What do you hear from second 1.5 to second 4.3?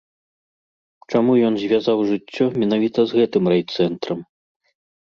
ён звязаў жыццё менавіта з гэтым райцэнтрам?